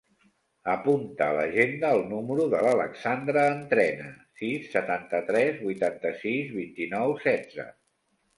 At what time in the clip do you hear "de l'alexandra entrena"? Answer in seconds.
2.53-4.09